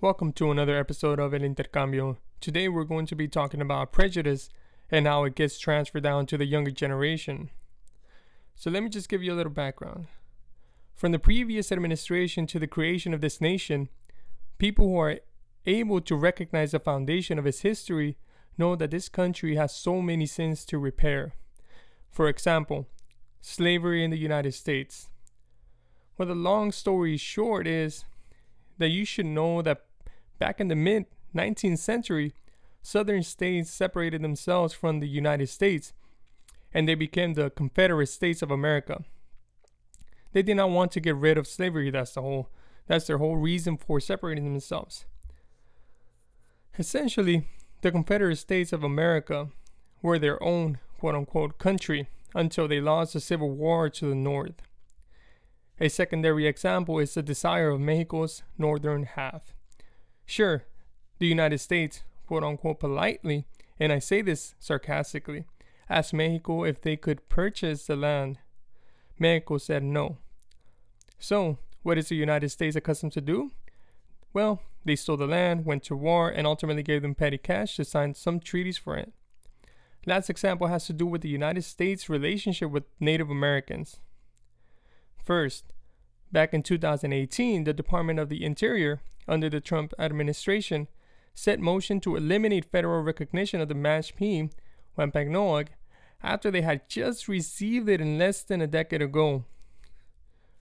Welcome 0.00 0.32
to 0.34 0.52
another 0.52 0.78
episode 0.78 1.18
of 1.18 1.34
El 1.34 1.40
Intercambio. 1.40 2.18
Today 2.40 2.68
we're 2.68 2.84
going 2.84 3.06
to 3.06 3.16
be 3.16 3.26
talking 3.26 3.60
about 3.60 3.90
prejudice 3.90 4.48
and 4.92 5.08
how 5.08 5.24
it 5.24 5.34
gets 5.34 5.58
transferred 5.58 6.04
down 6.04 6.26
to 6.26 6.38
the 6.38 6.44
younger 6.44 6.70
generation. 6.70 7.50
So 8.54 8.70
let 8.70 8.84
me 8.84 8.90
just 8.90 9.08
give 9.08 9.24
you 9.24 9.32
a 9.32 9.34
little 9.34 9.50
background. 9.50 10.06
From 10.94 11.10
the 11.10 11.18
previous 11.18 11.72
administration 11.72 12.46
to 12.46 12.60
the 12.60 12.68
creation 12.68 13.12
of 13.12 13.20
this 13.20 13.40
nation, 13.40 13.88
people 14.56 14.86
who 14.86 14.98
are 15.00 15.18
able 15.66 16.00
to 16.02 16.14
recognize 16.14 16.70
the 16.70 16.78
foundation 16.78 17.36
of 17.36 17.44
its 17.44 17.62
history 17.62 18.16
know 18.56 18.76
that 18.76 18.92
this 18.92 19.08
country 19.08 19.56
has 19.56 19.74
so 19.74 20.00
many 20.00 20.26
sins 20.26 20.64
to 20.66 20.78
repair. 20.78 21.34
For 22.08 22.28
example, 22.28 22.86
slavery 23.40 24.04
in 24.04 24.12
the 24.12 24.16
United 24.16 24.54
States. 24.54 25.08
Well, 26.16 26.28
the 26.28 26.36
long 26.36 26.70
story 26.70 27.16
short 27.16 27.66
is 27.66 28.04
that 28.78 28.90
you 28.90 29.04
should 29.04 29.26
know 29.26 29.60
that 29.60 29.86
Back 30.38 30.60
in 30.60 30.68
the 30.68 30.76
mid 30.76 31.06
19th 31.34 31.78
century, 31.78 32.34
southern 32.82 33.22
states 33.22 33.70
separated 33.70 34.22
themselves 34.22 34.72
from 34.72 35.00
the 35.00 35.08
United 35.08 35.48
States 35.48 35.92
and 36.72 36.88
they 36.88 36.94
became 36.94 37.34
the 37.34 37.50
Confederate 37.50 38.08
States 38.08 38.42
of 38.42 38.50
America. 38.50 39.04
They 40.32 40.42
did 40.42 40.56
not 40.56 40.70
want 40.70 40.92
to 40.92 41.00
get 41.00 41.16
rid 41.16 41.38
of 41.38 41.46
slavery, 41.46 41.90
that's 41.90 42.12
the 42.12 42.22
whole 42.22 42.50
that's 42.86 43.06
their 43.06 43.18
whole 43.18 43.36
reason 43.36 43.76
for 43.76 44.00
separating 44.00 44.44
themselves. 44.44 45.04
Essentially, 46.78 47.46
the 47.82 47.92
Confederate 47.92 48.36
States 48.36 48.72
of 48.72 48.82
America 48.82 49.48
were 50.00 50.18
their 50.18 50.42
own 50.42 50.78
quote 50.98 51.14
unquote 51.14 51.58
country 51.58 52.08
until 52.34 52.68
they 52.68 52.80
lost 52.80 53.12
the 53.12 53.20
Civil 53.20 53.50
War 53.50 53.90
to 53.90 54.08
the 54.08 54.14
North. 54.14 54.54
A 55.80 55.88
secondary 55.88 56.46
example 56.46 56.98
is 56.98 57.14
the 57.14 57.22
desire 57.22 57.70
of 57.70 57.80
Mexico's 57.80 58.42
northern 58.56 59.04
half. 59.04 59.54
Sure, 60.28 60.64
the 61.20 61.26
United 61.26 61.56
States, 61.56 62.02
quote 62.26 62.44
unquote, 62.44 62.80
politely, 62.80 63.46
and 63.80 63.90
I 63.90 63.98
say 63.98 64.20
this 64.20 64.54
sarcastically, 64.58 65.46
asked 65.88 66.12
Mexico 66.12 66.64
if 66.64 66.82
they 66.82 66.96
could 66.96 67.30
purchase 67.30 67.86
the 67.86 67.96
land. 67.96 68.36
Mexico 69.18 69.56
said 69.56 69.82
no. 69.82 70.18
So, 71.18 71.56
what 71.82 71.96
is 71.96 72.10
the 72.10 72.14
United 72.14 72.50
States 72.50 72.76
accustomed 72.76 73.12
to 73.12 73.22
do? 73.22 73.52
Well, 74.34 74.60
they 74.84 74.96
stole 74.96 75.16
the 75.16 75.26
land, 75.26 75.64
went 75.64 75.82
to 75.84 75.96
war, 75.96 76.28
and 76.28 76.46
ultimately 76.46 76.82
gave 76.82 77.00
them 77.00 77.14
petty 77.14 77.38
cash 77.38 77.76
to 77.76 77.84
sign 77.86 78.12
some 78.12 78.38
treaties 78.38 78.76
for 78.76 78.98
it. 78.98 79.14
Last 80.04 80.28
example 80.28 80.66
has 80.66 80.86
to 80.88 80.92
do 80.92 81.06
with 81.06 81.22
the 81.22 81.30
United 81.30 81.62
States' 81.62 82.10
relationship 82.10 82.70
with 82.70 82.84
Native 83.00 83.30
Americans. 83.30 83.96
First, 85.24 85.72
back 86.30 86.52
in 86.52 86.62
2018, 86.62 87.64
the 87.64 87.72
Department 87.72 88.18
of 88.18 88.28
the 88.28 88.44
Interior 88.44 89.00
under 89.28 89.50
the 89.50 89.60
Trump 89.60 89.92
administration 89.98 90.88
set 91.34 91.60
motion 91.60 92.00
to 92.00 92.16
eliminate 92.16 92.64
federal 92.64 93.02
recognition 93.02 93.60
of 93.60 93.68
the 93.68 93.74
Mashpee 93.74 94.50
Wampanoag 94.96 95.70
after 96.22 96.50
they 96.50 96.62
had 96.62 96.88
just 96.88 97.28
received 97.28 97.88
it 97.88 98.00
in 98.00 98.18
less 98.18 98.42
than 98.42 98.60
a 98.60 98.66
decade 98.66 99.02
ago. 99.02 99.44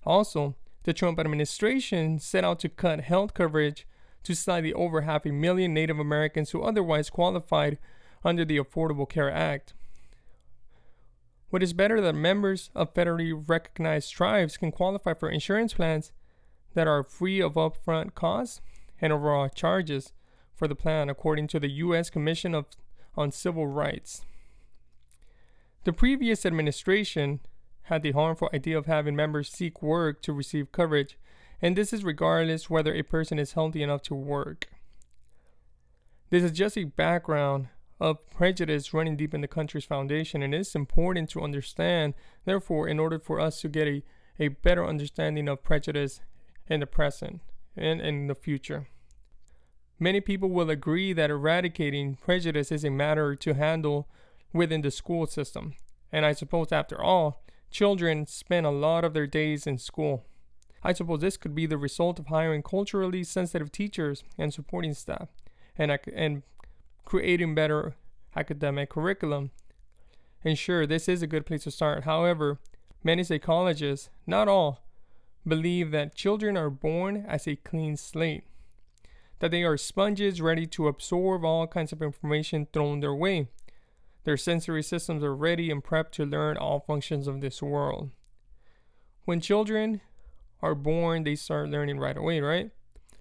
Also, 0.06 0.56
the 0.84 0.94
Trump 0.94 1.20
administration 1.20 2.20
set 2.20 2.44
out 2.44 2.60
to 2.60 2.70
cut 2.70 3.02
health 3.02 3.34
coverage 3.34 3.88
to 4.24 4.36
slightly 4.36 4.72
over 4.74 5.02
half 5.02 5.26
a 5.26 5.32
million 5.32 5.74
Native 5.74 6.00
Americans 6.00 6.52
who 6.52 6.62
otherwise 6.62 7.10
qualified 7.10 7.78
under 8.24 8.46
the 8.46 8.58
Affordable 8.58 9.10
Care 9.10 9.32
Act. 9.32 9.74
What 11.50 11.64
is 11.64 11.74
better 11.74 12.02
that 12.02 12.14
members 12.14 12.70
of 12.76 12.94
federally 12.94 13.34
recognized 13.48 14.14
tribes 14.14 14.58
can 14.58 14.72
qualify 14.72 15.14
for 15.14 15.30
insurance 15.30 15.74
plans 15.74 16.12
that 16.78 16.88
are 16.88 17.02
free 17.02 17.42
of 17.42 17.56
upfront 17.56 18.14
costs 18.14 18.62
and 19.02 19.12
overall 19.12 19.50
charges 19.50 20.14
for 20.54 20.68
the 20.68 20.76
plan 20.76 21.10
according 21.10 21.48
to 21.48 21.60
the 21.60 21.72
US 21.72 22.12
Commission 22.12 22.54
of, 22.54 22.68
on 23.16 23.32
Civil 23.32 23.66
Rights. 23.66 24.22
The 25.86 25.92
previous 25.92 26.46
administration 26.46 27.40
had 27.86 28.04
the 28.04 28.12
harmful 28.12 28.52
idea 28.54 28.78
of 28.78 28.86
having 28.86 29.16
members 29.16 29.50
seek 29.50 29.82
work 29.82 30.22
to 30.22 30.32
receive 30.32 30.72
coverage, 30.72 31.18
and 31.64 31.76
this 31.76 31.92
is 31.92 32.04
regardless 32.04 32.70
whether 32.70 32.94
a 32.94 33.02
person 33.02 33.40
is 33.40 33.54
healthy 33.54 33.82
enough 33.82 34.04
to 34.04 34.14
work. 34.14 34.68
This 36.30 36.44
is 36.44 36.52
just 36.52 36.78
a 36.78 36.84
background 36.84 37.70
of 38.00 38.20
prejudice 38.30 38.94
running 38.94 39.18
deep 39.18 39.34
in 39.34 39.42
the 39.42 39.48
country's 39.48 39.86
foundation, 39.86 40.44
and 40.44 40.54
it's 40.54 40.76
important 40.76 41.32
to 41.32 41.42
understand, 41.42 42.14
therefore, 42.46 42.88
in 42.88 43.00
order 43.00 43.18
for 43.18 43.40
us 43.40 43.62
to 43.62 43.68
get 43.68 43.88
a, 43.88 44.04
a 44.40 44.50
better 44.50 44.86
understanding 44.86 45.50
of 45.50 45.64
prejudice 45.64 46.22
in 46.70 46.80
the 46.80 46.88
present 46.88 47.42
and 47.76 48.02
in 48.02 48.28
the 48.28 48.36
future. 48.36 48.88
Many 50.00 50.22
people 50.22 50.50
will 50.50 50.70
agree 50.70 51.14
that 51.14 51.30
eradicating 51.30 52.16
prejudice 52.16 52.72
is 52.72 52.84
a 52.84 52.90
matter 52.92 53.36
to 53.36 53.54
handle 53.54 54.08
within 54.54 54.82
the 54.82 54.92
school 54.92 55.26
system. 55.26 55.74
And 56.12 56.26
I 56.26 56.34
suppose, 56.34 56.72
after 56.72 57.02
all, 57.02 57.44
children 57.72 58.28
spend 58.28 58.66
a 58.66 58.72
lot 58.72 59.04
of 59.04 59.14
their 59.14 59.28
days 59.28 59.66
in 59.66 59.78
school. 59.78 60.26
I 60.84 60.94
suppose 60.94 61.22
this 61.22 61.38
could 61.38 61.56
be 61.56 61.66
the 61.66 61.78
result 61.78 62.20
of 62.20 62.28
hiring 62.28 62.64
culturally 62.64 63.24
sensitive 63.24 63.72
teachers 63.72 64.24
and 64.38 64.54
supporting 64.54 64.94
staff 64.94 65.30
and, 65.78 65.98
and 66.14 66.44
creating 67.04 67.56
better 67.56 67.96
academic 68.36 68.90
curriculum. 68.92 69.52
And 70.44 70.58
sure, 70.58 70.86
this 70.86 71.10
is 71.10 71.22
a 71.22 71.28
good 71.28 71.46
place 71.46 71.64
to 71.64 71.72
start. 71.72 72.04
However, 72.04 72.60
many 73.04 73.24
psychologists, 73.24 74.10
not 74.28 74.48
all, 74.48 74.87
believe 75.48 75.92
that 75.92 76.16
children 76.16 76.58
are 76.58 76.70
born 76.70 77.26
as 77.28 77.48
a 77.48 77.56
clean 77.56 77.98
slate, 77.98 78.44
that 79.40 79.52
they 79.52 79.64
are 79.64 79.78
sponges 79.78 80.42
ready 80.42 80.66
to 80.68 80.88
absorb 80.88 81.46
all 81.46 81.68
kinds 81.68 81.92
of 81.92 82.02
information 82.02 82.68
thrown 82.74 83.00
their 83.00 83.16
way. 83.16 83.48
Their 84.24 84.38
sensory 84.38 84.84
systems 84.84 85.24
are 85.24 85.36
ready 85.36 85.72
and 85.72 85.84
prepped 85.84 86.12
to 86.14 86.26
learn 86.26 86.58
all 86.58 86.82
functions 86.82 87.28
of 87.28 87.40
this 87.40 87.62
world. 87.62 88.12
When 89.26 89.40
children 89.40 90.02
are 90.62 90.76
born, 90.76 91.24
they 91.24 91.36
start 91.36 91.70
learning 91.70 92.00
right 92.00 92.18
away, 92.18 92.42
right? 92.42 92.72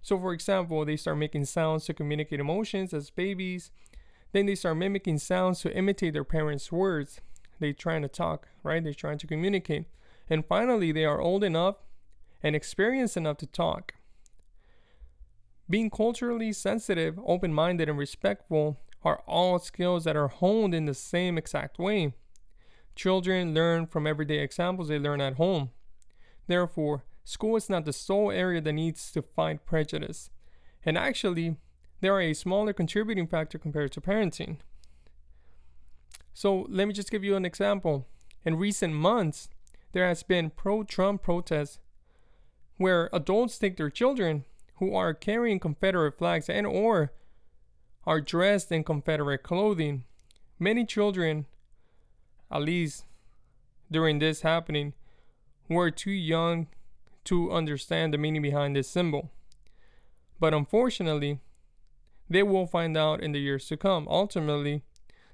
So, 0.02 0.18
for 0.18 0.32
example, 0.32 0.84
they 0.84 0.96
start 0.96 1.18
making 1.18 1.44
sounds 1.46 1.84
to 1.86 1.94
communicate 1.94 2.40
emotions 2.40 2.94
as 2.94 3.10
babies. 3.10 3.70
Then 4.32 4.46
they 4.46 4.54
start 4.54 4.76
mimicking 4.76 5.18
sounds 5.18 5.60
to 5.60 5.76
imitate 5.76 6.12
their 6.12 6.24
parents' 6.24 6.72
words. 6.72 7.20
They're 7.58 7.72
trying 7.72 8.02
to 8.02 8.08
talk, 8.08 8.48
right? 8.62 8.82
They're 8.82 8.94
trying 8.94 9.18
to 9.18 9.26
communicate. 9.26 9.86
And 10.28 10.44
finally, 10.44 10.92
they 10.92 11.04
are 11.04 11.20
old 11.20 11.44
enough 11.44 11.76
and 12.46 12.54
experienced 12.54 13.16
enough 13.16 13.38
to 13.38 13.46
talk. 13.46 13.94
Being 15.68 15.90
culturally 15.90 16.52
sensitive, 16.52 17.18
open 17.26 17.52
minded, 17.52 17.88
and 17.88 17.98
respectful 17.98 18.78
are 19.02 19.20
all 19.26 19.58
skills 19.58 20.04
that 20.04 20.14
are 20.14 20.28
honed 20.28 20.72
in 20.72 20.84
the 20.84 20.94
same 20.94 21.36
exact 21.38 21.76
way. 21.76 22.14
Children 22.94 23.52
learn 23.52 23.88
from 23.88 24.06
everyday 24.06 24.38
examples 24.38 24.86
they 24.86 24.98
learn 25.00 25.20
at 25.20 25.34
home. 25.34 25.70
Therefore, 26.46 27.02
school 27.24 27.56
is 27.56 27.68
not 27.68 27.84
the 27.84 27.92
sole 27.92 28.30
area 28.30 28.60
that 28.60 28.72
needs 28.72 29.10
to 29.10 29.22
fight 29.22 29.66
prejudice. 29.66 30.30
And 30.84 30.96
actually, 30.96 31.56
they 32.00 32.08
are 32.08 32.20
a 32.20 32.32
smaller 32.32 32.72
contributing 32.72 33.26
factor 33.26 33.58
compared 33.58 33.90
to 33.90 34.00
parenting. 34.00 34.58
So, 36.32 36.64
let 36.68 36.86
me 36.86 36.94
just 36.94 37.10
give 37.10 37.24
you 37.24 37.34
an 37.34 37.44
example. 37.44 38.06
In 38.44 38.54
recent 38.54 38.94
months, 38.94 39.48
there 39.90 40.06
has 40.06 40.22
been 40.22 40.50
pro 40.50 40.84
Trump 40.84 41.24
protests 41.24 41.80
where 42.76 43.08
adults 43.12 43.58
take 43.58 43.76
their 43.76 43.90
children 43.90 44.44
who 44.76 44.94
are 44.94 45.14
carrying 45.14 45.58
Confederate 45.58 46.16
flags 46.16 46.48
and 46.48 46.66
or 46.66 47.12
are 48.04 48.20
dressed 48.20 48.70
in 48.70 48.84
Confederate 48.84 49.42
clothing. 49.42 50.04
Many 50.58 50.84
children, 50.84 51.46
at 52.50 52.62
least 52.62 53.04
during 53.90 54.18
this 54.18 54.42
happening, 54.42 54.92
were 55.68 55.90
too 55.90 56.10
young 56.10 56.68
to 57.24 57.50
understand 57.50 58.14
the 58.14 58.18
meaning 58.18 58.42
behind 58.42 58.76
this 58.76 58.88
symbol. 58.88 59.30
But 60.38 60.54
unfortunately, 60.54 61.40
they 62.28 62.42
will 62.42 62.66
find 62.66 62.96
out 62.96 63.20
in 63.20 63.32
the 63.32 63.40
years 63.40 63.66
to 63.68 63.76
come. 63.76 64.06
Ultimately, 64.08 64.82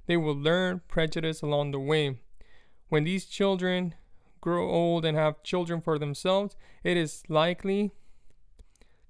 they 0.06 0.16
will 0.16 0.36
learn 0.36 0.82
prejudice 0.88 1.42
along 1.42 1.72
the 1.72 1.80
way. 1.80 2.18
When 2.88 3.04
these 3.04 3.24
children 3.26 3.94
grow 4.42 4.68
old 4.68 5.06
and 5.06 5.16
have 5.16 5.42
children 5.42 5.80
for 5.80 5.98
themselves, 5.98 6.54
it 6.84 6.98
is 6.98 7.22
likely 7.28 7.92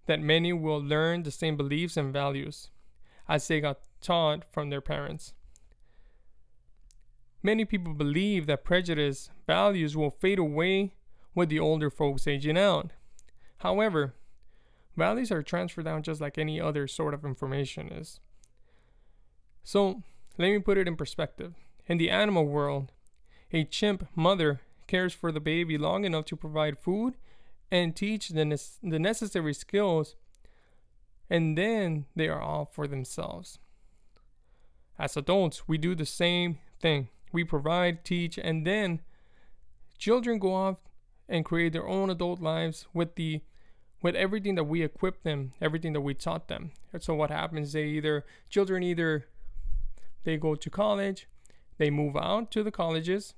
that 0.07 0.21
many 0.21 0.53
will 0.53 0.81
learn 0.81 1.25
the 1.25 1.31
same 1.33 1.57
beliefs 1.57 1.97
and 1.97 2.13
values 2.13 2.71
as 3.29 3.49
they 3.49 3.61
got 3.61 3.81
taught 4.01 4.45
from 4.53 4.71
their 4.71 4.81
parents. 4.81 5.33
Many 7.43 7.65
people 7.65 7.95
believe 7.95 8.47
that 8.47 8.63
prejudice 8.63 9.31
values 9.47 9.97
will 9.97 10.11
fade 10.11 10.39
away 10.39 10.93
with 11.35 11.49
the 11.49 11.59
older 11.59 11.91
folks 11.91 12.29
aging 12.29 12.59
out. 12.59 12.93
However, 13.59 14.15
values 14.97 15.33
are 15.33 15.43
transferred 15.43 15.87
down 15.87 16.03
just 16.03 16.21
like 16.21 16.37
any 16.37 16.61
other 16.61 16.87
sort 16.87 17.15
of 17.15 17.25
information 17.25 17.89
is. 17.89 18.21
So, 19.65 20.03
let 20.39 20.51
me 20.51 20.59
put 20.59 20.79
it 20.79 20.87
in 20.87 20.97
perspective. 20.97 21.55
In 21.87 21.99
the 21.99 22.11
animal 22.11 22.47
world, 22.47 22.93
a 23.53 23.65
chimp 23.65 24.07
mother 24.15 24.61
cares 24.87 25.13
for 25.13 25.33
the 25.33 25.41
baby 25.41 25.79
long 25.79 26.05
enough 26.05 26.25
to 26.27 26.37
provide 26.37 26.79
food 26.79 27.15
and 27.71 27.97
teach 27.97 28.29
the, 28.31 28.45
ne- 28.45 28.57
the 28.83 28.99
necessary 28.99 29.55
skills 29.55 30.17
and 31.33 31.57
then 31.57 32.05
they 32.15 32.29
are 32.29 32.43
all 32.43 32.67
for 32.71 32.87
themselves. 32.87 33.59
As 34.99 35.17
adults, 35.17 35.67
we 35.67 35.79
do 35.79 35.95
the 35.95 36.05
same 36.05 36.59
thing. 36.79 37.09
We 37.33 37.43
provide, 37.43 38.05
teach, 38.05 38.37
and 38.37 38.67
then 38.67 39.01
children 39.97 40.39
go 40.39 40.55
off 40.55 40.81
and 41.31 41.43
create 41.43 41.73
their 41.73 41.89
own 41.89 42.11
adult 42.11 42.41
lives 42.43 42.87
with 42.93 43.15
the 43.15 43.41
with 44.03 44.15
everything 44.15 44.57
that 44.57 44.65
we 44.65 44.83
equip 44.83 45.23
them, 45.23 45.53
everything 45.61 45.95
that 45.95 46.01
we 46.01 46.13
taught 46.13 46.49
them. 46.49 46.73
And 46.93 47.03
so 47.03 47.15
what 47.15 47.31
happens? 47.31 47.73
They 47.73 47.85
either 47.85 48.27
children 48.51 48.83
either 48.83 49.27
they 50.25 50.37
go 50.37 50.55
to 50.55 50.69
college, 50.69 51.29
they 51.79 51.89
move 51.89 52.15
out 52.15 52.51
to 52.51 52.63
the 52.63 52.73
colleges, 52.73 53.33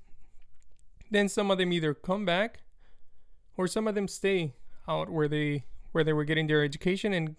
then 1.11 1.29
some 1.29 1.51
of 1.51 1.57
them 1.57 1.71
either 1.71 1.93
come 1.93 2.25
back 2.25 2.59
or 3.57 3.67
some 3.67 3.87
of 3.87 3.95
them 3.95 4.07
stay 4.07 4.53
out 4.87 5.09
where 5.09 5.27
they 5.27 5.65
where 5.91 6.03
they 6.03 6.13
were 6.13 6.25
getting 6.25 6.47
their 6.47 6.63
education 6.63 7.13
and 7.13 7.35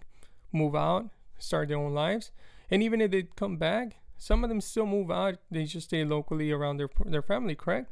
move 0.51 0.75
out, 0.75 1.09
start 1.37 1.67
their 1.67 1.77
own 1.77 1.93
lives. 1.93 2.31
And 2.71 2.81
even 2.81 3.01
if 3.01 3.11
they 3.11 3.27
come 3.35 3.57
back, 3.57 3.97
some 4.17 4.43
of 4.43 4.49
them 4.49 4.61
still 4.61 4.87
move 4.87 5.11
out. 5.11 5.35
They 5.51 5.65
just 5.65 5.87
stay 5.87 6.03
locally 6.03 6.51
around 6.51 6.77
their 6.77 6.89
their 7.05 7.21
family, 7.21 7.55
correct? 7.55 7.91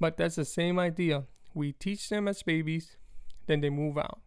But 0.00 0.16
that's 0.16 0.36
the 0.36 0.44
same 0.44 0.78
idea. 0.78 1.24
We 1.54 1.72
teach 1.72 2.08
them 2.08 2.26
as 2.26 2.42
babies, 2.42 2.96
then 3.46 3.60
they 3.60 3.70
move 3.70 3.98
out. 3.98 4.20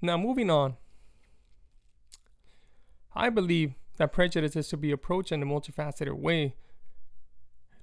Now, 0.00 0.16
moving 0.16 0.50
on. 0.50 0.76
I 3.14 3.28
believe 3.28 3.74
that 3.98 4.12
prejudice 4.12 4.56
is 4.56 4.68
to 4.68 4.76
be 4.76 4.90
approached 4.90 5.32
in 5.32 5.42
a 5.42 5.46
multifaceted 5.46 6.14
way. 6.14 6.54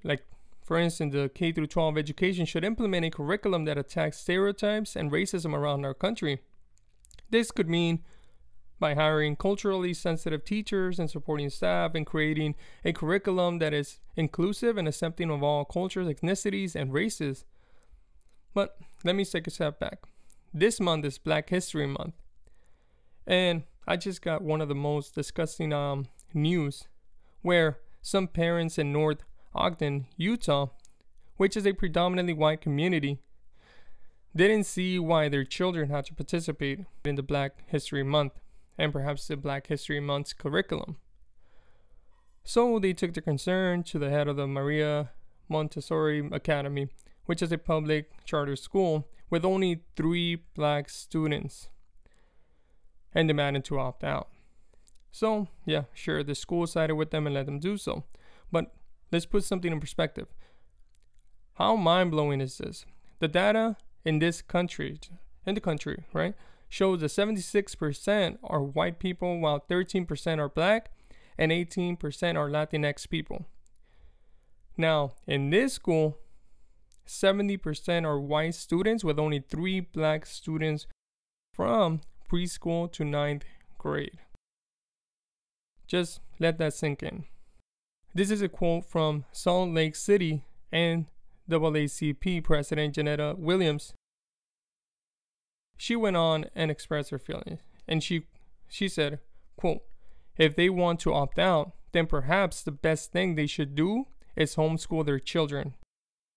Like, 0.02 0.24
for 0.70 0.78
instance, 0.78 1.14
the 1.14 1.28
K 1.28 1.50
12 1.50 1.98
education 1.98 2.46
should 2.46 2.64
implement 2.64 3.04
a 3.04 3.10
curriculum 3.10 3.64
that 3.64 3.76
attacks 3.76 4.18
stereotypes 4.18 4.94
and 4.94 5.10
racism 5.10 5.52
around 5.52 5.84
our 5.84 5.94
country. 5.94 6.42
This 7.28 7.50
could 7.50 7.68
mean 7.68 8.04
by 8.78 8.94
hiring 8.94 9.34
culturally 9.34 9.92
sensitive 9.92 10.44
teachers 10.44 11.00
and 11.00 11.10
supporting 11.10 11.50
staff 11.50 11.96
and 11.96 12.06
creating 12.06 12.54
a 12.84 12.92
curriculum 12.92 13.58
that 13.58 13.74
is 13.74 13.98
inclusive 14.14 14.78
and 14.78 14.86
accepting 14.86 15.28
of 15.28 15.42
all 15.42 15.64
cultures, 15.64 16.06
ethnicities, 16.06 16.76
and 16.76 16.92
races. 16.92 17.44
But 18.54 18.78
let 19.02 19.16
me 19.16 19.24
take 19.24 19.48
a 19.48 19.50
step 19.50 19.80
back. 19.80 20.04
This 20.54 20.78
month 20.78 21.04
is 21.04 21.18
Black 21.18 21.50
History 21.50 21.88
Month. 21.88 22.14
And 23.26 23.64
I 23.88 23.96
just 23.96 24.22
got 24.22 24.40
one 24.40 24.60
of 24.60 24.68
the 24.68 24.76
most 24.76 25.16
disgusting 25.16 25.72
um, 25.72 26.06
news 26.32 26.84
where 27.42 27.80
some 28.02 28.28
parents 28.28 28.78
in 28.78 28.92
North 28.92 29.24
Ogden, 29.54 30.06
Utah, 30.16 30.68
which 31.36 31.56
is 31.56 31.66
a 31.66 31.72
predominantly 31.72 32.32
white 32.32 32.60
community, 32.60 33.18
didn't 34.34 34.64
see 34.64 34.98
why 34.98 35.28
their 35.28 35.44
children 35.44 35.90
had 35.90 36.04
to 36.06 36.14
participate 36.14 36.80
in 37.04 37.16
the 37.16 37.22
Black 37.22 37.64
History 37.66 38.02
Month 38.02 38.34
and 38.78 38.92
perhaps 38.92 39.26
the 39.26 39.36
Black 39.36 39.66
History 39.66 40.00
Month's 40.00 40.32
curriculum. 40.32 40.96
So 42.44 42.78
they 42.78 42.92
took 42.92 43.14
their 43.14 43.22
concern 43.22 43.82
to 43.84 43.98
the 43.98 44.10
head 44.10 44.28
of 44.28 44.36
the 44.36 44.46
Maria 44.46 45.10
Montessori 45.48 46.28
Academy, 46.32 46.88
which 47.26 47.42
is 47.42 47.52
a 47.52 47.58
public 47.58 48.24
charter 48.24 48.56
school 48.56 49.08
with 49.28 49.44
only 49.44 49.82
three 49.96 50.36
black 50.54 50.88
students, 50.88 51.68
and 53.14 53.28
demanded 53.28 53.64
to 53.64 53.78
opt 53.78 54.04
out. 54.04 54.28
So, 55.12 55.48
yeah, 55.66 55.84
sure, 55.92 56.22
the 56.22 56.34
school 56.34 56.66
sided 56.66 56.94
with 56.94 57.10
them 57.10 57.26
and 57.26 57.34
let 57.34 57.46
them 57.46 57.58
do 57.58 57.76
so. 57.76 58.04
But 58.50 58.72
let's 59.12 59.26
put 59.26 59.44
something 59.44 59.72
in 59.72 59.80
perspective. 59.80 60.28
How 61.54 61.76
mind 61.76 62.10
blowing 62.10 62.40
is 62.40 62.58
this? 62.58 62.86
The 63.18 63.28
data 63.28 63.76
in 64.04 64.18
this 64.18 64.40
country, 64.42 64.98
in 65.46 65.54
the 65.54 65.60
country, 65.60 66.04
right, 66.12 66.34
shows 66.68 67.00
that 67.00 67.08
76% 67.08 68.38
are 68.44 68.62
white 68.62 68.98
people 68.98 69.40
while 69.40 69.60
13% 69.68 70.38
are 70.38 70.48
black 70.48 70.90
and 71.36 71.52
18% 71.52 71.98
are 72.36 72.48
Latinx 72.48 73.08
people. 73.08 73.46
Now, 74.76 75.12
in 75.26 75.50
this 75.50 75.74
school, 75.74 76.18
70% 77.06 78.06
are 78.06 78.20
white 78.20 78.54
students 78.54 79.02
with 79.02 79.18
only 79.18 79.40
three 79.40 79.80
black 79.80 80.24
students 80.26 80.86
from 81.52 82.00
preschool 82.30 82.90
to 82.92 83.04
ninth 83.04 83.44
grade. 83.78 84.18
Just 85.86 86.20
let 86.38 86.58
that 86.58 86.72
sink 86.72 87.02
in. 87.02 87.24
This 88.14 88.30
is 88.30 88.42
a 88.42 88.48
quote 88.48 88.84
from 88.84 89.24
Salt 89.32 89.70
Lake 89.70 89.96
City 89.96 90.44
and 90.72 91.06
NAACP 91.48 92.42
President 92.44 92.94
Jeanetta 92.94 93.38
Williams 93.38 93.94
she 95.80 95.96
went 95.96 96.14
on 96.14 96.44
and 96.54 96.70
expressed 96.70 97.08
her 97.08 97.18
feelings, 97.18 97.60
and 97.88 98.02
she 98.04 98.26
she 98.68 98.86
said, 98.86 99.18
quote, 99.56 99.80
if 100.36 100.54
they 100.54 100.68
want 100.68 101.00
to 101.00 101.14
opt 101.14 101.38
out, 101.38 101.72
then 101.92 102.06
perhaps 102.06 102.62
the 102.62 102.70
best 102.70 103.12
thing 103.12 103.34
they 103.34 103.46
should 103.46 103.74
do 103.74 104.04
is 104.36 104.56
homeschool 104.56 105.06
their 105.06 105.18
children. 105.18 105.72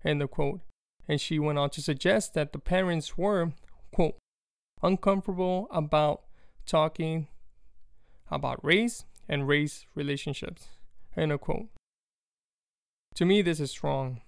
End 0.06 0.22
of 0.22 0.32
quote. 0.32 0.62
And 1.10 1.20
she 1.20 1.40
went 1.40 1.60
on 1.60 1.72
to 1.72 1.82
suggest 1.82 2.34
that 2.36 2.54
the 2.54 2.58
parents 2.58 3.18
were, 3.18 3.52
quote, 3.94 4.16
uncomfortable 4.82 5.68
about 5.72 6.22
talking 6.66 7.28
about 8.32 8.64
race 8.64 9.04
and 9.28 9.46
race 9.46 9.86
relationships. 9.94 10.70
To 13.16 13.26
me, 13.26 13.42
this 13.42 13.60
is 13.60 13.84
wrong. 13.84 14.22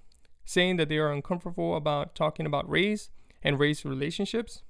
Saying 0.46 0.78
that 0.78 0.90
they 0.90 0.98
are 0.98 1.12
uncomfortable 1.12 1.76
about 1.76 2.14
talking 2.14 2.46
about 2.46 2.70
race 2.70 3.10
and 3.42 3.60
race 3.60 3.84
relationships 3.84 4.62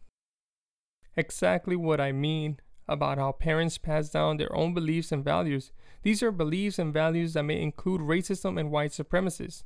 exactly 1.15 1.75
what 1.75 2.01
I 2.01 2.11
mean 2.11 2.59
about 2.87 3.17
how 3.17 3.31
parents 3.31 3.77
pass 3.77 4.09
down 4.09 4.37
their 4.37 4.55
own 4.55 4.73
beliefs 4.73 5.11
and 5.11 5.23
values. 5.23 5.71
These 6.03 6.21
are 6.21 6.31
beliefs 6.31 6.77
and 6.77 6.93
values 6.93 7.33
that 7.33 7.43
may 7.43 7.61
include 7.61 8.01
racism 8.01 8.59
and 8.59 8.71
white 8.71 8.91
supremacists. 8.91 9.63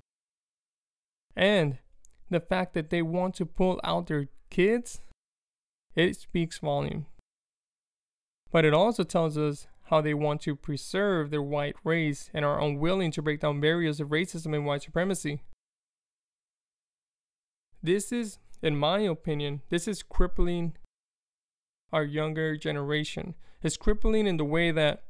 And 1.36 1.80
the 2.30 2.40
fact 2.40 2.74
that 2.76 2.90
they 2.90 3.02
want 3.02 3.36
to 3.36 3.46
pull 3.46 3.80
out 3.84 4.08
their 4.08 4.28
kids, 4.50 5.02
it 5.96 6.16
speaks 6.16 6.60
volume. 6.60 7.08
But 8.52 8.66
it 8.66 8.74
also 8.74 9.04
tells 9.04 9.38
us 9.38 9.68
how 9.90 10.02
they 10.02 10.14
want 10.14 10.42
to 10.42 10.56
preserve 10.56 11.32
their 11.32 11.42
white 11.42 11.76
race 11.84 12.30
and 12.34 12.46
are 12.46 12.62
unwilling 12.62 13.12
to 13.12 13.22
break 13.24 13.40
down 13.40 13.60
barriers 13.60 14.00
of 14.00 14.10
racism 14.10 14.56
and 14.56 14.66
white 14.66 14.84
supremacy. 14.84 15.42
This 17.82 18.12
is, 18.12 18.38
in 18.62 18.76
my 18.76 19.00
opinion, 19.00 19.62
this 19.70 19.88
is 19.88 20.04
crippling 20.04 20.74
our 21.92 22.04
younger 22.04 22.56
generation. 22.56 23.34
It's 23.64 23.78
crippling 23.78 24.28
in 24.28 24.38
the 24.38 24.46
way 24.46 24.70
that 24.70 25.04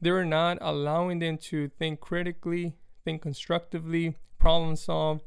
they're 0.00 0.24
not 0.24 0.58
allowing 0.60 1.20
them 1.20 1.38
to 1.38 1.68
think 1.68 2.00
critically, 2.00 2.74
think 3.04 3.22
constructively, 3.22 4.16
problem 4.40 4.74
solve, 4.74 5.22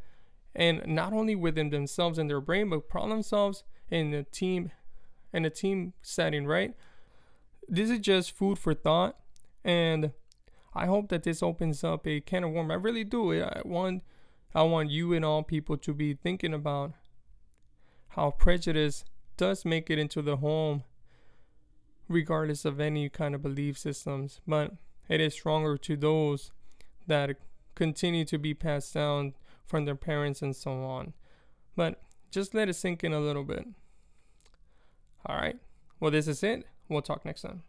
and 0.53 0.85
not 0.85 1.13
only 1.13 1.35
within 1.35 1.69
themselves 1.69 2.19
and 2.19 2.29
their 2.29 2.41
brain, 2.41 2.69
but 2.69 2.89
problem 2.89 3.23
solves 3.23 3.63
in 3.89 4.13
a 4.13 4.23
team 4.23 4.71
in 5.33 5.45
a 5.45 5.49
team 5.49 5.93
setting, 6.01 6.45
right? 6.47 6.73
This 7.67 7.89
is 7.89 7.99
just 7.99 8.31
food 8.31 8.57
for 8.57 8.73
thought 8.73 9.17
and 9.63 10.11
I 10.73 10.85
hope 10.85 11.09
that 11.09 11.23
this 11.23 11.41
opens 11.41 11.83
up 11.83 12.05
a 12.07 12.21
can 12.21 12.43
of 12.43 12.51
worms. 12.51 12.71
I 12.71 12.75
really 12.75 13.03
do. 13.03 13.41
I 13.41 13.61
want 13.65 14.03
I 14.53 14.63
want 14.63 14.89
you 14.89 15.13
and 15.13 15.25
all 15.25 15.43
people 15.43 15.77
to 15.77 15.93
be 15.93 16.13
thinking 16.13 16.53
about 16.53 16.93
how 18.09 18.31
prejudice 18.31 19.03
does 19.35 19.65
make 19.65 19.89
it 19.89 19.99
into 19.99 20.21
the 20.21 20.37
home 20.37 20.83
regardless 22.07 22.63
of 22.63 22.79
any 22.79 23.09
kind 23.09 23.35
of 23.35 23.41
belief 23.41 23.77
systems, 23.77 24.39
but 24.47 24.73
it 25.09 25.19
is 25.19 25.33
stronger 25.33 25.77
to 25.77 25.97
those 25.97 26.51
that 27.05 27.37
continue 27.75 28.25
to 28.25 28.37
be 28.37 28.53
passed 28.53 28.93
down 28.93 29.33
from 29.65 29.85
their 29.85 29.95
parents 29.95 30.41
and 30.41 30.55
so 30.55 30.71
on. 30.83 31.13
But 31.75 32.01
just 32.31 32.53
let 32.53 32.69
it 32.69 32.73
sink 32.73 33.03
in 33.03 33.13
a 33.13 33.19
little 33.19 33.43
bit. 33.43 33.67
All 35.25 35.35
right. 35.35 35.57
Well, 35.99 36.11
this 36.11 36.27
is 36.27 36.41
it. 36.43 36.65
We'll 36.89 37.01
talk 37.01 37.25
next 37.25 37.41
time. 37.41 37.63